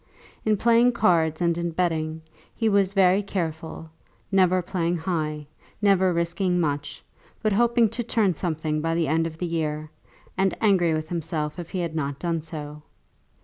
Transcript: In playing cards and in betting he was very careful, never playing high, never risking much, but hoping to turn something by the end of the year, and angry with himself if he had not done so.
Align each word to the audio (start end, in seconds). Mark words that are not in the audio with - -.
In 0.45 0.57
playing 0.57 0.93
cards 0.93 1.41
and 1.41 1.55
in 1.59 1.69
betting 1.69 2.23
he 2.55 2.67
was 2.69 2.95
very 2.95 3.21
careful, 3.21 3.91
never 4.31 4.63
playing 4.63 4.95
high, 4.95 5.45
never 5.79 6.11
risking 6.11 6.59
much, 6.59 7.03
but 7.43 7.53
hoping 7.53 7.87
to 7.89 8.01
turn 8.03 8.33
something 8.33 8.81
by 8.81 8.95
the 8.95 9.07
end 9.07 9.27
of 9.27 9.37
the 9.37 9.45
year, 9.45 9.91
and 10.35 10.57
angry 10.59 10.95
with 10.95 11.09
himself 11.09 11.59
if 11.59 11.69
he 11.69 11.81
had 11.81 11.93
not 11.93 12.17
done 12.17 12.41
so. 12.41 12.81